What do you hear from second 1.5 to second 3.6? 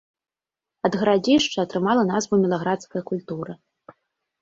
атрымала назву мілаградская культура.